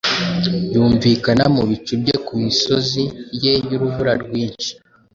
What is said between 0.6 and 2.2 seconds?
yumvikana mu bicu bye